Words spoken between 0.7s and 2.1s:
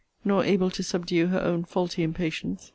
to subdue her own faulty